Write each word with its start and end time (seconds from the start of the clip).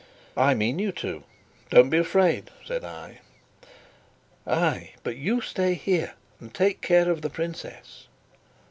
"I 0.35 0.55
mean 0.55 0.79
you 0.79 0.91
to 0.93 1.19
go 1.19 1.23
don't 1.69 1.91
be 1.91 1.99
afraid," 1.99 2.49
said 2.65 2.83
I. 2.83 3.19
"Ay, 4.47 4.93
but 5.03 5.13
do 5.13 5.19
you 5.19 5.41
stay 5.41 5.75
here, 5.75 6.15
and 6.39 6.51
take 6.51 6.81
care 6.81 7.11
of 7.11 7.21
the 7.21 7.29
princess." 7.29 8.07